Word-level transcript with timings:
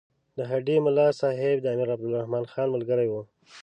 د 0.37 0.39
هډې 0.51 0.75
ملاصاحب 0.85 1.57
د 1.61 1.65
امیر 1.73 1.89
عبدالرحمن 1.95 2.43
خان 2.51 2.67
ملګری 2.75 3.07
وو. 3.09 3.21